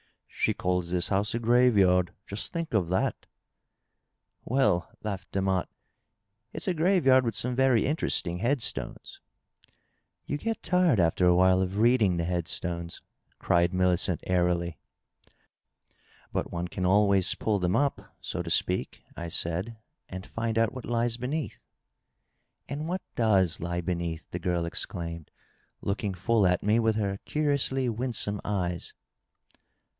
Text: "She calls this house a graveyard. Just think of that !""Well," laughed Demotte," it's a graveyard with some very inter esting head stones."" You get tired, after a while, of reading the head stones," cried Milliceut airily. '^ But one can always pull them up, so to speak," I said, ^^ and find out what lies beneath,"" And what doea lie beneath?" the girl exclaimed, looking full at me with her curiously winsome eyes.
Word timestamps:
"She 0.43 0.55
calls 0.55 0.89
this 0.89 1.09
house 1.09 1.35
a 1.35 1.39
graveyard. 1.39 2.15
Just 2.25 2.51
think 2.51 2.73
of 2.73 2.89
that 2.89 3.27
!""Well," 4.45 4.89
laughed 5.03 5.31
Demotte," 5.31 5.67
it's 6.53 6.67
a 6.67 6.73
graveyard 6.73 7.23
with 7.23 7.35
some 7.35 7.55
very 7.55 7.85
inter 7.85 8.07
esting 8.07 8.39
head 8.39 8.63
stones."" 8.63 9.19
You 10.25 10.39
get 10.39 10.63
tired, 10.63 10.99
after 10.99 11.27
a 11.27 11.35
while, 11.35 11.61
of 11.61 11.77
reading 11.77 12.17
the 12.17 12.23
head 12.23 12.47
stones," 12.47 13.03
cried 13.37 13.71
Milliceut 13.71 14.19
airily. 14.25 14.79
'^ 15.27 15.31
But 16.33 16.51
one 16.51 16.67
can 16.67 16.87
always 16.87 17.35
pull 17.35 17.59
them 17.59 17.75
up, 17.75 18.15
so 18.19 18.41
to 18.41 18.49
speak," 18.49 19.03
I 19.15 19.27
said, 19.27 19.65
^^ 19.65 19.75
and 20.09 20.25
find 20.25 20.57
out 20.57 20.73
what 20.73 20.85
lies 20.85 21.17
beneath,"" 21.17 21.63
And 22.67 22.87
what 22.87 23.03
doea 23.15 23.59
lie 23.59 23.81
beneath?" 23.81 24.31
the 24.31 24.39
girl 24.39 24.65
exclaimed, 24.65 25.29
looking 25.81 26.15
full 26.15 26.47
at 26.47 26.63
me 26.63 26.79
with 26.79 26.95
her 26.95 27.17
curiously 27.25 27.87
winsome 27.87 28.41
eyes. 28.43 28.95